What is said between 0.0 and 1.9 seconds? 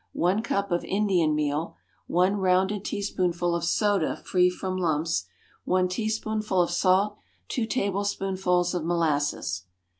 One cup of Indian meal.